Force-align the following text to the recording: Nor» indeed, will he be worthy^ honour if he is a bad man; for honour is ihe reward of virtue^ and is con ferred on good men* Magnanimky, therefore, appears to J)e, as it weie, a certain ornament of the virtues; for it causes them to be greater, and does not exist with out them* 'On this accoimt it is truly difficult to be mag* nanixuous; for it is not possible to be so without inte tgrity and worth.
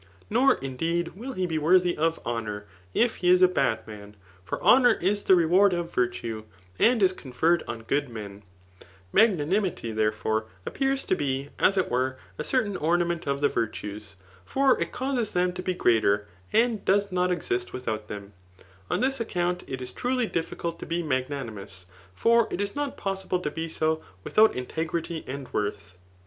Nor» 0.31 0.55
indeed, 0.55 1.09
will 1.09 1.33
he 1.33 1.45
be 1.45 1.59
worthy^ 1.59 1.95
honour 2.25 2.65
if 2.91 3.17
he 3.17 3.29
is 3.29 3.43
a 3.43 3.47
bad 3.47 3.85
man; 3.85 4.15
for 4.43 4.59
honour 4.63 4.93
is 4.93 5.23
ihe 5.29 5.35
reward 5.37 5.73
of 5.73 5.93
virtue^ 5.93 6.43
and 6.79 7.03
is 7.03 7.13
con 7.13 7.31
ferred 7.31 7.61
on 7.67 7.83
good 7.83 8.09
men* 8.09 8.41
Magnanimky, 9.13 9.93
therefore, 9.93 10.47
appears 10.65 11.05
to 11.05 11.15
J)e, 11.15 11.49
as 11.59 11.77
it 11.77 11.91
weie, 11.91 12.15
a 12.39 12.43
certain 12.43 12.77
ornament 12.77 13.27
of 13.27 13.41
the 13.41 13.47
virtues; 13.47 14.15
for 14.43 14.81
it 14.81 14.91
causes 14.91 15.33
them 15.33 15.53
to 15.53 15.61
be 15.61 15.75
greater, 15.75 16.25
and 16.51 16.83
does 16.83 17.11
not 17.11 17.29
exist 17.29 17.71
with 17.71 17.87
out 17.87 18.07
them* 18.07 18.33
'On 18.89 19.01
this 19.01 19.19
accoimt 19.19 19.61
it 19.67 19.83
is 19.83 19.93
truly 19.93 20.25
difficult 20.25 20.79
to 20.79 20.87
be 20.87 21.03
mag* 21.03 21.27
nanixuous; 21.27 21.85
for 22.15 22.47
it 22.49 22.59
is 22.59 22.75
not 22.75 22.97
possible 22.97 23.39
to 23.39 23.51
be 23.51 23.69
so 23.69 24.01
without 24.23 24.53
inte 24.55 24.87
tgrity 24.87 25.23
and 25.27 25.53
worth. 25.53 25.99